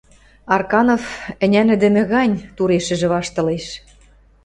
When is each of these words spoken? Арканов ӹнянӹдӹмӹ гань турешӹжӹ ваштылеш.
Арканов 0.55 1.03
ӹнянӹдӹмӹ 1.43 2.03
гань 2.13 2.35
турешӹжӹ 2.55 3.07
ваштылеш. 3.13 3.65